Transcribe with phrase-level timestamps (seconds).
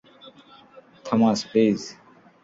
[1.05, 1.79] Thomas, please!